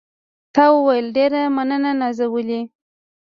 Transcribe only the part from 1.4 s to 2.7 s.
مننه نازولې.